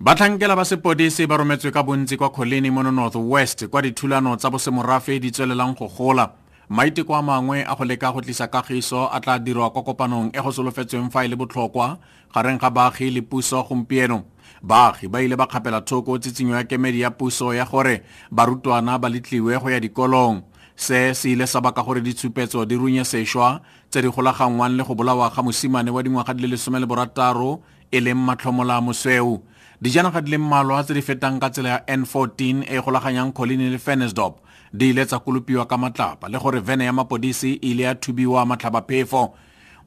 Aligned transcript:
batlhankela 0.00 0.54
ba 0.54 0.62
sepodisi 0.64 1.26
ba 1.26 1.36
rometswe 1.36 1.72
ka 1.74 1.82
bontsi 1.82 2.16
kwa 2.16 2.30
kgoleni 2.30 2.70
mo 2.70 2.82
north 2.82 3.16
west 3.16 3.66
kwa 3.66 3.82
dithulano 3.82 4.36
tsa 4.36 4.50
bosemorafe 4.50 5.18
di 5.18 5.30
tswelelang 5.30 5.74
go 5.74 5.88
gola. 5.90 6.30
Maiteko 6.70 7.16
a 7.16 7.22
mangwe 7.22 7.64
a 7.66 7.74
go 7.74 7.84
leka 7.84 8.12
go 8.12 8.20
tlisa 8.20 8.46
kagiso 8.46 9.10
a 9.10 9.18
tla 9.20 9.38
dirwa 9.40 9.70
kwa 9.70 9.82
kopanong 9.82 10.30
e 10.32 10.38
go 10.40 10.52
solofetsweng 10.52 11.10
fa 11.10 11.24
e 11.24 11.28
le 11.28 11.34
botlhokwa 11.34 11.98
gareng 12.32 12.60
ga 12.60 12.70
baagi 12.70 13.10
le 13.10 13.22
puso 13.22 13.60
gompieno. 13.66 14.22
Baagi 14.62 15.08
ba 15.08 15.18
ile 15.20 15.34
ba 15.34 15.46
kgapela 15.46 15.80
thoko 15.80 16.18
tsitsinyo 16.18 16.54
ya 16.54 16.62
kemedi 16.62 17.00
ya 17.00 17.10
puso 17.10 17.52
ya 17.54 17.64
gore 17.64 18.02
barutwana 18.30 18.98
ba 18.98 19.08
letliwe 19.08 19.58
go 19.58 19.70
ya 19.70 19.80
dikolong. 19.80 20.42
Se 20.76 21.14
se 21.14 21.32
ile 21.32 21.46
sa 21.46 21.60
baka 21.60 21.82
gore 21.82 22.00
ditshupetso 22.00 22.64
di 22.64 22.76
runye 22.76 23.02
sešwa 23.04 23.60
tse 23.90 24.02
di 24.02 24.08
golagangwang 24.08 24.78
le 24.78 24.84
go 24.84 24.94
bolawa 24.94 25.34
ga 25.34 25.42
mosimane 25.42 25.90
wa 25.90 26.02
dingwaga 26.02 26.34
di 26.34 26.42
le 26.42 26.54
lesome 26.54 26.78
le 26.78 26.86
borataro 26.86 27.58
e 27.90 27.98
leng 27.98 28.14
matlhomola 28.14 28.80
mosweu 28.80 29.42
dijanaga 29.80 30.20
di 30.20 30.30
le 30.30 30.38
mmalwa 30.38 30.82
tse 30.84 30.94
di 30.94 31.02
fetang 31.02 31.38
ka 31.38 31.50
tsela 31.50 31.68
ya 31.68 31.96
n14 31.96 32.66
e 32.66 32.80
golaganyang 32.82 33.32
colini 33.32 33.70
le 33.70 33.78
fenesdop 33.78 34.42
di 34.72 34.90
ile 34.90 35.06
tsa 35.06 35.18
kolopiwa 35.18 35.66
ka 35.66 35.76
matlapa 35.78 36.28
le 36.28 36.38
gore 36.38 36.60
vene 36.60 36.84
ya 36.84 36.92
mapodisi 36.92 37.52
e 37.62 37.70
ile 37.70 37.82
ya 37.82 37.94
thubiwa 37.94 38.46
matlhabaphefo. 38.46 39.34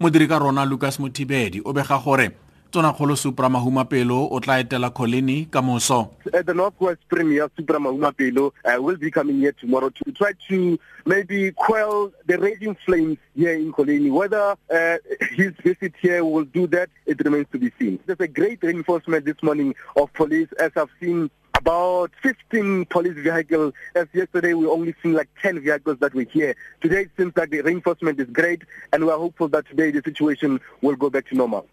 Modiri 0.00 0.28
ka 0.28 0.38
rona 0.38 0.64
lucas 0.64 0.98
mothibedi 0.98 1.60
o 1.64 1.72
bega 1.72 1.98
gore 1.98 2.30
tonakgolo 2.70 3.16
supra 3.16 3.48
mahumapelo 3.48 4.28
o 4.30 4.40
tla 4.40 4.60
etela 4.60 4.90
coligny 4.90 5.46
ka 5.50 5.62
moso 5.62 6.10
the 6.50 6.54
Northwest 6.54 7.00
Premier 7.08 7.48
Supra 7.56 7.78
Mahumapelo 7.78 8.52
uh, 8.64 8.82
will 8.82 8.96
be 8.96 9.10
coming 9.10 9.38
here 9.38 9.52
tomorrow 9.52 9.90
to 9.90 10.12
try 10.12 10.32
to 10.48 10.78
maybe 11.06 11.52
quell 11.52 12.12
the 12.26 12.38
raging 12.38 12.76
flames 12.86 13.18
here 13.34 13.52
in 13.54 13.72
Coligny. 13.72 14.10
Whether 14.10 14.56
uh, 14.72 14.98
his 15.32 15.52
visit 15.62 15.94
here 16.00 16.24
will 16.24 16.44
do 16.44 16.66
that, 16.68 16.88
it 17.06 17.24
remains 17.24 17.46
to 17.52 17.58
be 17.58 17.72
seen. 17.78 17.98
There's 18.06 18.20
a 18.20 18.28
great 18.28 18.62
reinforcement 18.62 19.24
this 19.24 19.42
morning 19.42 19.74
of 19.96 20.12
police, 20.12 20.48
as 20.58 20.72
I've 20.76 20.90
seen 21.00 21.30
about 21.54 22.10
15 22.22 22.86
police 22.86 23.18
vehicles. 23.18 23.74
As 23.94 24.06
yesterday, 24.12 24.54
we 24.54 24.66
only 24.66 24.94
seen 25.02 25.12
like 25.12 25.28
10 25.42 25.60
vehicles 25.60 25.98
that 26.00 26.14
were 26.14 26.22
here. 26.22 26.54
Today, 26.80 27.02
it 27.02 27.10
seems 27.16 27.32
like 27.36 27.50
the 27.50 27.60
reinforcement 27.60 28.18
is 28.20 28.28
great, 28.28 28.62
and 28.92 29.04
we 29.04 29.10
are 29.10 29.18
hopeful 29.18 29.48
that 29.48 29.66
today 29.66 29.90
the 29.90 30.02
situation 30.04 30.60
will 30.80 30.96
go 30.96 31.10
back 31.10 31.26
to 31.28 31.34
normal. 31.34 31.66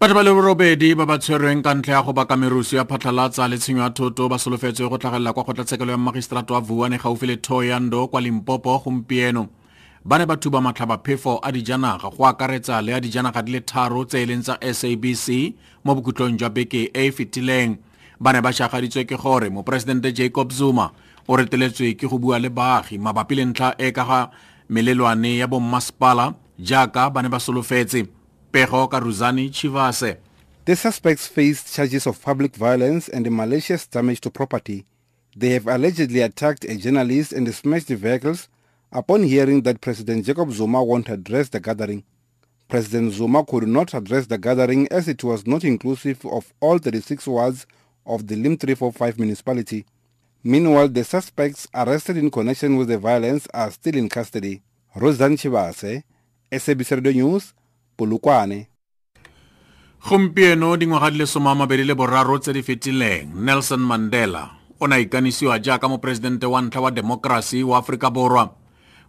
Batho 0.00 0.14
ba 0.16 0.22
le 0.24 0.32
borobedi 0.32 0.96
ba 0.96 1.04
ba 1.04 1.18
tshwerweng 1.20 1.60
ka 1.60 1.74
ntlha 1.76 1.92
ya 1.92 2.02
go 2.02 2.12
baka 2.16 2.32
merusu 2.32 2.76
ya 2.80 2.88
phatlhalatsa 2.88 3.44
le 3.52 3.60
tshenyo 3.60 3.84
ya 3.84 3.90
thoto 3.92 4.32
ba 4.32 4.38
solofetswe 4.40 4.88
go 4.88 4.96
tlhagelela 4.96 5.32
kwa 5.36 5.44
kgotlatshekelo 5.44 5.92
ya 5.92 5.98
magistrato 5.98 6.54
wa 6.54 6.60
vuane 6.60 6.96
gaufi 6.96 7.26
le 7.26 7.36
thoyando 7.36 8.08
kwa 8.08 8.20
limpopo 8.20 8.80
gompieno. 8.80 9.48
Ba 10.04 10.18
ne 10.18 10.24
ba 10.24 10.36
thuba 10.40 10.60
matlhabaphefo 10.60 11.40
a 11.44 11.52
dijanaga 11.52 12.08
go 12.16 12.24
akaretsa 12.24 12.80
le 12.80 12.94
a 12.96 13.00
dijanaga 13.00 13.42
di 13.44 13.52
le 13.52 13.60
tharo 13.60 14.04
tse 14.08 14.22
e 14.22 14.26
leng 14.26 14.40
tsa 14.40 14.56
sabc 14.56 15.52
mo 15.84 15.92
bokhutlong 15.94 16.40
jwa 16.40 16.48
beke 16.48 16.88
e 16.96 17.06
e 17.06 17.12
fetileng. 17.12 17.76
Ba 18.20 18.32
ne 18.32 18.40
ba 18.40 18.56
šagaditswe 18.56 19.04
ke 19.04 19.20
gore 19.20 19.52
moporesidente 19.52 20.16
jacob 20.16 20.48
zuma 20.50 20.92
o 21.28 21.36
reteletswe 21.36 21.92
ke 21.92 22.08
go 22.08 22.16
bua 22.16 22.40
le 22.40 22.48
baagi 22.48 22.96
mabapi 22.96 23.36
le 23.36 23.44
ntlha 23.52 23.76
e 23.76 23.92
ka 23.92 24.04
ga 24.08 24.30
melelwane 24.72 25.36
ya 25.36 25.46
bommasepala 25.46 26.32
jaaka 26.56 27.10
ba 27.12 27.20
ne 27.20 27.28
ba 27.28 27.36
solofetse 27.36 28.19
pego 28.52 28.88
ka 28.88 29.00
ruzani 29.00 29.50
chivase 29.50 30.16
The 30.64 30.76
suspects 30.76 31.26
faced 31.26 31.72
charges 31.74 32.06
of 32.06 32.20
public 32.20 32.56
violence 32.56 33.08
and 33.08 33.30
malicious 33.30 33.86
damage 33.86 34.20
to 34.22 34.30
property. 34.30 34.86
They 35.36 35.50
have 35.50 35.66
allegedly 35.66 36.20
attacked 36.20 36.64
a 36.64 36.76
journalist 36.76 37.32
and 37.32 37.52
smashed 37.54 37.88
the 37.88 37.96
vehicles 37.96 38.48
upon 38.92 39.22
hearing 39.22 39.62
that 39.62 39.80
President 39.80 40.26
Jacob 40.26 40.50
Zuma 40.50 40.82
won't 40.82 41.08
address 41.08 41.48
the 41.48 41.60
gathering. 41.60 42.04
President 42.68 43.12
Zuma 43.12 43.44
could 43.44 43.66
not 43.68 43.94
address 43.94 44.26
the 44.26 44.38
gathering 44.38 44.88
as 44.90 45.06
it 45.08 45.22
was 45.24 45.46
not 45.46 45.64
inclusive 45.64 46.24
of 46.26 46.52
all 46.60 46.78
36 46.78 47.26
wards 47.28 47.66
of 48.04 48.26
the 48.26 48.34
Lim 48.36 48.56
345 48.58 49.18
municipality. 49.18 49.86
Meanwhile, 50.42 50.88
the 50.88 51.04
suspects 51.04 51.68
arrested 51.74 52.16
in 52.16 52.30
connection 52.30 52.76
with 52.76 52.88
the 52.88 52.98
violence 52.98 53.46
are 53.54 53.70
still 53.70 53.96
in 53.96 54.08
custody. 54.08 54.62
Rosan 54.96 55.36
Chivase, 55.36 56.02
SABC 56.50 56.90
Radio 56.96 57.12
News, 57.12 57.54
Polokwane. 58.00 58.66
gompieno 60.08 60.76
dingwaga 60.76 61.10
di 61.10 61.18
le 61.18 61.26
somamabedi 61.26 61.84
le 61.84 61.94
boraro 61.94 62.38
tse 62.38 62.52
di 62.56 62.62
fetileng 62.62 63.28
nelson 63.36 63.84
mandela 63.84 64.56
o 64.80 64.86
ne 64.88 64.94
a 64.94 64.98
ikanisiwa 64.98 65.60
jaaka 65.60 65.88
moporesidente 65.88 66.46
wa 66.46 66.62
ntlha 66.62 66.80
wa 66.80 66.90
demokrasi 66.90 67.62
wa 67.62 67.78
aforika 67.78 68.08
borwa 68.10 68.56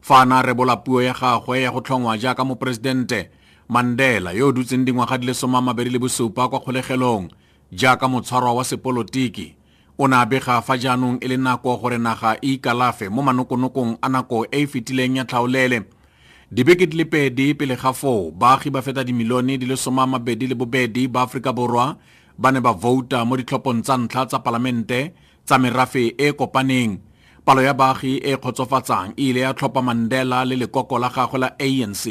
fa 0.02 0.22
a 0.22 0.26
na 0.26 0.40
a 0.40 0.42
rebola 0.42 0.76
puo 0.84 1.02
ya 1.02 1.14
gagwe 1.14 1.62
ya 1.62 1.72
go 1.72 1.80
tlhongwa 1.82 2.18
jaaka 2.18 2.44
moporesidente 2.44 3.32
mandela 3.70 4.32
yo 4.36 4.48
o 4.48 4.52
dutseng 4.52 4.84
dingwaga 4.84 5.18
di 5.18 5.26
le 5.28 5.34
somamabedi 5.34 5.90
le 5.90 6.00
bosupa 6.00 6.50
kwa 6.50 6.60
kgolegelong 6.60 7.32
jaaka 7.72 8.08
motshwarwa 8.08 8.54
wa 8.54 8.64
sepolotiki 8.64 9.56
o 9.98 10.08
ne 10.08 10.16
a 10.16 10.26
bega 10.26 10.62
fa 10.62 10.76
jaanong 10.78 11.24
e 11.24 11.28
le 11.28 11.38
nako 11.38 11.78
gore 11.78 11.98
naga 11.98 12.36
e 12.42 12.60
ikalafe 12.60 13.08
mo 13.10 13.22
manokonokong 13.24 13.98
a 14.02 14.10
nako 14.10 14.46
e 14.52 14.62
e 14.62 14.68
fetileng 14.68 15.16
ya 15.16 15.24
tlhaolele 15.26 16.01
dibeke 16.52 16.84
di 16.84 17.00
le 17.00 17.06
pedi 17.08 17.56
pele 17.56 17.80
ga 17.80 17.96
foo 17.96 18.28
baagi 18.36 18.68
ba 18.68 18.84
feta 18.84 19.08
dimilione 19.08 19.56
di 19.56 19.64
le 19.64 19.80
soma 19.80 20.04
mabedi 20.04 20.52
le 20.52 20.56
bobedi 20.60 21.08
ba 21.08 21.24
aforika 21.24 21.56
borwa 21.56 21.96
ba 22.36 22.52
ne 22.52 22.60
ba 22.60 22.76
vouta 22.76 23.24
mo 23.24 23.40
ditlhophong 23.40 23.80
tsa 23.80 23.96
ntlha 23.96 24.28
tsa 24.28 24.44
palamente 24.44 25.16
tsa 25.48 25.56
merafe 25.58 26.12
e 26.18 26.28
kopaneng. 26.36 27.00
Palo 27.46 27.62
ya 27.64 27.74
baagi 27.74 28.20
e 28.20 28.36
kgotsofatsang 28.36 29.16
e 29.16 29.32
ile 29.32 29.40
ya 29.48 29.56
tlhopha 29.56 29.82
mandela 29.82 30.44
le 30.46 30.56
lekoko 30.60 31.00
la 31.00 31.10
gagwe 31.10 31.40
la 31.40 31.50
anc 31.56 32.04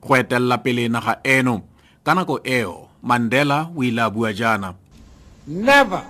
go 0.00 0.16
etelela 0.16 0.56
pele 0.62 0.88
naga 0.88 1.18
eno. 1.24 1.56
Ka 2.04 2.14
nako 2.14 2.40
eo 2.44 2.88
mandela 3.02 3.74
o 3.76 3.82
ile 3.82 4.02
a 4.02 4.10
bua 4.10 4.32
jaana. 4.32 4.74
Never, 5.46 6.04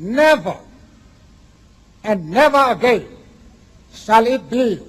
never, 0.00 0.56
and 2.02 2.20
never 2.30 2.64
again 2.74 3.06
shall 3.94 4.26
it 4.26 4.42
be 4.50 4.82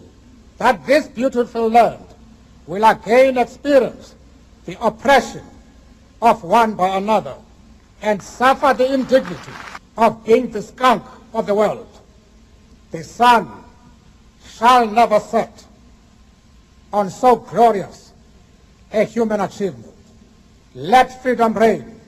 that 0.60 0.86
this 0.86 1.08
beautiful 1.08 1.70
land 1.70 2.06
will 2.68 2.84
again 2.84 3.38
experience 3.38 4.16
the 4.66 4.78
oppression 4.86 5.44
of 6.22 6.44
one 6.44 6.76
by 6.76 6.98
another 6.98 7.36
and 8.02 8.22
suffer 8.22 8.74
the 8.74 8.94
indignity 8.94 9.52
of 9.98 10.24
being 10.26 10.52
the 10.52 10.62
skunk 10.62 11.04
of 11.34 11.46
the 11.48 11.56
world. 11.56 11.88
The 12.92 13.04
sun 13.04 13.50
shall 14.46 14.86
never 14.86 15.20
set 15.20 15.66
on 16.92 17.10
so 17.10 17.38
glorious 17.38 18.14
a 18.92 19.04
human 19.04 19.42
achievement. 19.42 19.94
Let 20.76 21.22
freedom 21.24 21.54
reign. 21.54 22.00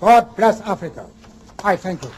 God 0.00 0.34
bless 0.36 0.60
Africa. 0.62 1.06
I 1.64 1.76
thank 1.76 2.02
you. 2.04 2.10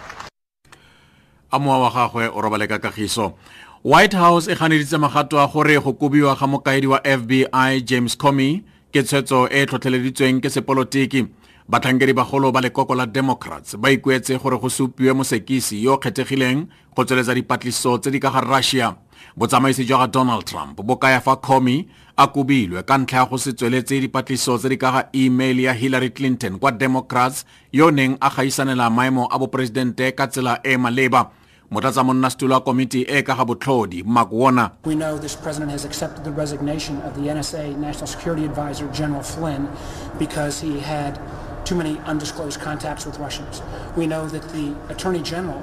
a 1.52 1.58
wa 1.58 1.90
gagwe 1.90 2.28
o 2.30 2.40
robale 2.40 2.68
ka 2.68 2.78
kagiso 2.78 3.34
white 3.82 4.12
house 4.12 4.46
e 4.46 4.54
ganeditse 4.54 4.98
magato 4.98 5.41
a 5.41 5.46
gore 5.46 5.80
go 5.80 5.92
kobiwa 5.92 6.36
ga 6.36 6.46
mokaedi 6.46 6.86
wa 6.86 7.00
fbi 7.00 7.46
james 7.84 8.16
comey 8.16 8.62
ke 8.92 9.02
tshwetso 9.02 9.48
e 9.48 9.62
e 9.62 9.66
tlhotlheleditsweng 9.66 10.41
ke 10.41 10.50
sepolotiki. 10.50 11.26
Batlhankedi 11.68 12.12
bagolo 12.12 12.52
ba 12.52 12.60
lekoko 12.60 12.94
la 12.94 13.06
democrats 13.06 13.76
ba 13.76 13.91
ikuetse 13.91 14.36
gore 14.36 14.58
go 14.58 14.68
supiwe 14.68 15.12
mosekisi 15.12 15.82
yo 15.82 15.94
o 15.94 15.96
kgethegileng 15.98 16.66
go 16.94 17.04
tsweletsa 17.04 17.34
dipatliso 17.34 17.98
tse 17.98 18.10
di 18.10 18.20
ka 18.20 18.30
ga 18.30 18.41
russia. 18.41 18.96
Botsamaisi 19.36 19.84
jwa 19.84 19.98
ga 19.98 20.06
donald 20.06 20.44
trump 20.44 20.82
bo 20.82 20.97
kaya 20.97 21.20
fa 21.20 21.36
comey 21.36 21.88
a 22.16 22.26
kobilwe 22.26 22.82
ka 22.82 22.98
ntlha 22.98 23.18
ya 23.18 23.26
go 23.26 23.38
se 23.38 23.52
tsweletse 23.52 24.00
dipatliso 24.00 24.58
tse 24.58 24.68
di 24.68 24.76
ka 24.76 24.91
ga 24.92 25.08
email 25.14 25.60
ya 25.60 25.72
hillary 25.72 26.10
clinton 26.10 26.58
kwa 26.58 26.72
democrats 26.72 27.47
yo 27.72 27.91
neng 27.91 28.18
a 28.20 28.28
gaisanela 28.28 28.91
maemo 28.91 29.28
a 29.30 29.38
boporesidente 29.38 30.12
ka 30.12 30.26
tsela 30.26 30.60
e 30.62 30.76
maleba 30.76 31.30
wa 31.70 31.81
komiti 32.60 33.06
e 33.08 33.22
ka 33.22 33.34
ga 33.34 33.44
botlhodi 33.44 34.04
mark 34.04 34.31
warner 34.32 34.72
We 34.84 34.94
know 34.94 35.19
this 35.19 35.36
president 35.36 35.70
has 35.70 35.84
accepted 35.84 36.25
the 36.25 36.32
resignation 36.32 37.00
of 37.03 37.14
the 37.14 37.28
NSA 37.31 37.76
National 37.76 38.06
Security 38.06 38.44
Advisor 38.44 38.88
General 38.88 39.22
Flynn 39.22 39.69
because 40.19 40.60
he 40.60 40.80
had 40.80 41.20
too 41.64 41.76
many 41.76 41.98
undisclosed 42.00 42.60
contacts 42.60 43.06
with 43.06 43.19
Russians. 43.19 43.62
We 43.97 44.06
know 44.06 44.27
that 44.28 44.42
the 44.50 44.74
Attorney 44.89 45.22
General, 45.22 45.62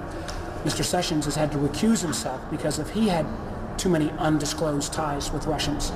Mr. 0.63 0.83
Sessions, 0.83 1.25
has 1.25 1.35
had 1.35 1.51
to 1.51 1.57
recuse 1.57 2.01
himself 2.01 2.39
because 2.49 2.79
if 2.79 2.89
he 2.91 3.09
had 3.09 3.25
too 3.77 3.89
many 3.89 4.09
undisclosed 4.17 4.91
ties 4.91 5.31
with 5.31 5.45
Russians. 5.45 5.91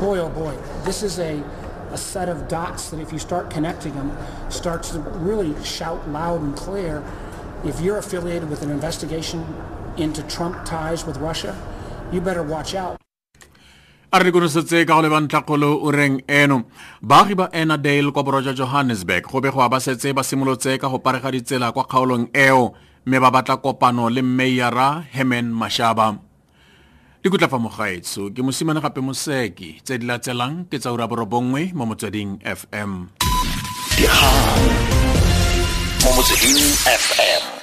Boy, 0.00 0.18
oh 0.18 0.28
boy, 0.28 0.56
this 0.84 1.02
is 1.02 1.18
a, 1.18 1.42
a 1.90 1.96
set 1.96 2.28
of 2.28 2.48
dots 2.48 2.90
that 2.90 3.00
if 3.00 3.12
you 3.12 3.18
start 3.18 3.50
connecting 3.50 3.94
them, 3.94 4.16
starts 4.48 4.90
to 4.90 4.98
really 5.00 5.54
shout 5.64 6.08
loud 6.08 6.42
and 6.42 6.56
clear. 6.56 7.04
If 7.60 7.76
you're 7.84 7.98
affiliated 7.98 8.48
with 8.48 8.62
an 8.62 8.70
investigation 8.70 9.44
into 10.00 10.22
Trump 10.32 10.64
ties 10.64 11.04
with 11.04 11.20
Russia, 11.20 11.52
you 12.10 12.20
better 12.20 12.42
watch 12.42 12.74
out. 12.74 12.96
a 14.12 14.18
re 14.18 14.24
dikonosetse 14.26 14.86
ka 14.88 14.96
go 14.96 15.02
lebantlhakgolo 15.06 15.68
o 15.86 15.90
reng 15.92 16.22
eno. 16.26 16.64
Baagi 17.02 17.36
ba 17.36 17.48
ennerdale 17.52 18.10
kwa 18.12 18.24
borwa 18.24 18.42
jwa 18.42 18.54
johannesburg 18.54 19.22
go 19.22 19.40
be 19.40 19.50
go 19.50 19.68
ba 19.68 19.78
setse 19.78 20.14
ba 20.14 20.24
simolotse 20.24 20.80
ka 20.80 20.88
go 20.88 20.98
parega 20.98 21.30
ditsela 21.30 21.70
kwa 21.72 21.84
kgaolong 21.84 22.26
eo 22.34 22.72
mme 23.06 23.20
ba 23.20 23.30
batla 23.30 23.56
kopano 23.56 24.10
le 24.10 24.22
mmeiara 24.22 25.04
herman 25.12 25.52
mashaba. 25.52 26.18
Dikutla 27.22 27.48
fa 27.48 27.58
mogaetso 27.58 28.30
ke 28.34 28.42
mosimane 28.42 28.80
gape 28.80 29.00
moseki 29.04 29.84
tse 29.84 29.98
di 29.98 30.06
latselang 30.06 30.64
ke 30.66 30.80
tsa 30.80 30.92
ura 30.96 31.06
borobongwe 31.06 31.70
mo 31.76 31.86
motsweding 31.86 32.40
fm 32.42 33.12
dikgang 33.94 34.99
Momotsehini 36.04 36.62
FM. 36.86 37.59